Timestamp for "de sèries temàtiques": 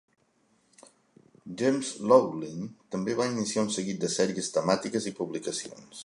4.05-5.09